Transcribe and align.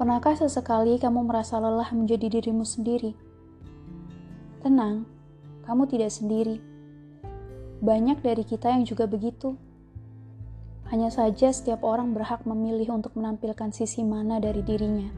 Pernahkah 0.00 0.32
sesekali 0.32 0.96
kamu 0.96 1.28
merasa 1.28 1.60
lelah 1.60 1.92
menjadi 1.92 2.32
dirimu 2.32 2.64
sendiri? 2.64 3.12
Tenang, 4.64 5.04
kamu 5.68 5.92
tidak 5.92 6.08
sendiri. 6.08 6.56
Banyak 7.84 8.24
dari 8.24 8.40
kita 8.40 8.72
yang 8.72 8.88
juga 8.88 9.04
begitu. 9.04 9.60
Hanya 10.88 11.12
saja 11.12 11.52
setiap 11.52 11.84
orang 11.84 12.16
berhak 12.16 12.48
memilih 12.48 12.96
untuk 12.96 13.12
menampilkan 13.12 13.76
sisi 13.76 14.00
mana 14.00 14.40
dari 14.40 14.64
dirinya. 14.64 15.12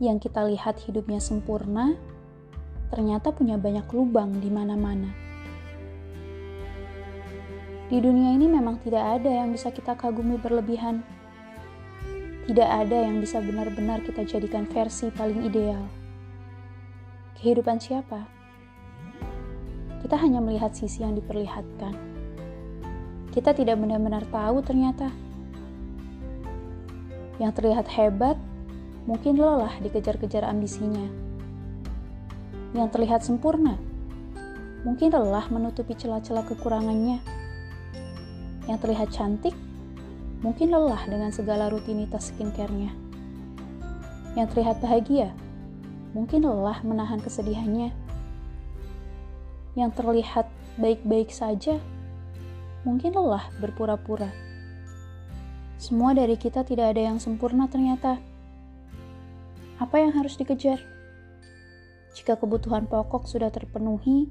Yang 0.00 0.32
kita 0.32 0.48
lihat 0.48 0.80
hidupnya 0.80 1.20
sempurna, 1.20 1.92
ternyata 2.88 3.28
punya 3.28 3.60
banyak 3.60 3.92
lubang 3.92 4.40
di 4.40 4.48
mana-mana. 4.48 5.12
Di 7.92 8.00
dunia 8.00 8.32
ini 8.32 8.48
memang 8.48 8.80
tidak 8.80 9.20
ada 9.20 9.28
yang 9.28 9.52
bisa 9.52 9.68
kita 9.68 10.00
kagumi 10.00 10.40
berlebihan 10.40 11.04
tidak 12.42 12.66
ada 12.66 13.06
yang 13.06 13.22
bisa 13.22 13.38
benar-benar 13.38 14.02
kita 14.02 14.26
jadikan 14.26 14.66
versi 14.66 15.14
paling 15.14 15.46
ideal. 15.46 15.86
Kehidupan 17.38 17.78
siapa? 17.78 18.26
Kita 20.02 20.18
hanya 20.18 20.42
melihat 20.42 20.74
sisi 20.74 21.06
yang 21.06 21.14
diperlihatkan. 21.14 21.94
Kita 23.30 23.54
tidak 23.54 23.78
benar-benar 23.78 24.26
tahu 24.26 24.58
ternyata. 24.58 25.14
Yang 27.38 27.52
terlihat 27.62 27.86
hebat, 27.94 28.34
mungkin 29.06 29.38
lelah 29.38 29.78
dikejar-kejar 29.78 30.42
ambisinya. 30.42 31.06
Yang 32.74 32.88
terlihat 32.90 33.22
sempurna, 33.22 33.78
mungkin 34.82 35.14
lelah 35.14 35.46
menutupi 35.46 35.94
celah-celah 35.94 36.42
kekurangannya. 36.50 37.22
Yang 38.66 38.78
terlihat 38.82 39.08
cantik, 39.14 39.54
mungkin 40.42 40.74
lelah 40.74 41.06
dengan 41.06 41.30
segala 41.30 41.70
rutinitas 41.70 42.34
skincare-nya. 42.34 42.90
Yang 44.34 44.46
terlihat 44.52 44.76
bahagia, 44.82 45.30
mungkin 46.12 46.42
lelah 46.42 46.82
menahan 46.82 47.22
kesedihannya. 47.22 47.94
Yang 49.78 49.90
terlihat 49.96 50.46
baik-baik 50.76 51.30
saja, 51.30 51.78
mungkin 52.82 53.14
lelah 53.14 53.48
berpura-pura. 53.62 54.28
Semua 55.78 56.10
dari 56.14 56.34
kita 56.34 56.66
tidak 56.66 56.98
ada 56.98 57.14
yang 57.14 57.18
sempurna 57.22 57.70
ternyata. 57.70 58.18
Apa 59.78 59.98
yang 60.02 60.14
harus 60.14 60.34
dikejar? 60.38 60.78
Jika 62.12 62.36
kebutuhan 62.36 62.86
pokok 62.90 63.24
sudah 63.30 63.48
terpenuhi, 63.48 64.30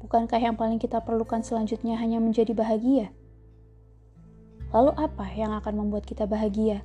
bukankah 0.00 0.38
yang 0.38 0.54
paling 0.54 0.80
kita 0.80 1.02
perlukan 1.02 1.42
selanjutnya 1.44 1.98
hanya 2.00 2.18
menjadi 2.22 2.50
bahagia? 2.56 3.12
Lalu 4.76 4.92
apa 4.92 5.24
yang 5.32 5.56
akan 5.56 5.72
membuat 5.72 6.04
kita 6.04 6.28
bahagia? 6.28 6.84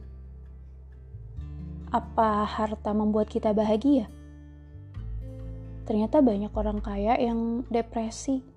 Apa 1.92 2.48
harta 2.48 2.96
membuat 2.96 3.28
kita 3.28 3.52
bahagia? 3.52 4.08
Ternyata 5.84 6.24
banyak 6.24 6.56
orang 6.56 6.80
kaya 6.80 7.20
yang 7.20 7.68
depresi. 7.68 8.48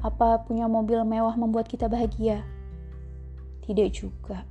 Apa 0.00 0.48
punya 0.48 0.72
mobil 0.72 1.04
mewah 1.04 1.36
membuat 1.36 1.68
kita 1.68 1.84
bahagia? 1.84 2.48
Tidak 3.68 3.92
juga. 3.92 4.48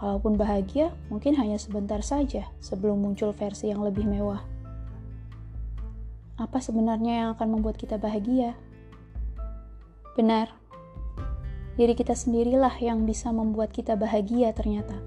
Kalaupun 0.00 0.40
bahagia, 0.40 0.88
mungkin 1.12 1.36
hanya 1.36 1.60
sebentar 1.60 2.00
saja 2.00 2.48
sebelum 2.64 3.04
muncul 3.04 3.36
versi 3.36 3.68
yang 3.68 3.84
lebih 3.84 4.08
mewah. 4.08 4.40
Apa 6.40 6.64
sebenarnya 6.64 7.12
yang 7.12 7.28
akan 7.36 7.60
membuat 7.60 7.76
kita 7.76 8.00
bahagia? 8.00 8.56
Benar, 10.16 10.48
diri 11.78 11.94
kita 11.94 12.18
sendirilah 12.18 12.74
yang 12.82 13.06
bisa 13.06 13.30
membuat 13.30 13.70
kita 13.70 13.94
bahagia 13.94 14.50
ternyata. 14.50 14.98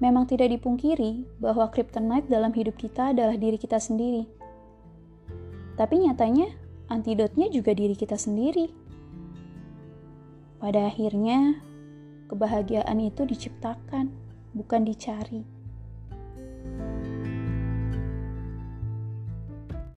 Memang 0.00 0.24
tidak 0.24 0.48
dipungkiri 0.56 1.28
bahwa 1.38 1.68
kryptonite 1.68 2.26
dalam 2.32 2.50
hidup 2.56 2.74
kita 2.80 3.12
adalah 3.12 3.36
diri 3.36 3.60
kita 3.60 3.76
sendiri. 3.76 4.24
Tapi 5.76 6.08
nyatanya, 6.08 6.48
antidotnya 6.88 7.52
juga 7.52 7.76
diri 7.76 7.92
kita 7.92 8.16
sendiri. 8.16 8.72
Pada 10.56 10.88
akhirnya, 10.88 11.60
kebahagiaan 12.32 12.98
itu 13.04 13.28
diciptakan, 13.28 14.08
bukan 14.56 14.82
dicari. 14.88 15.53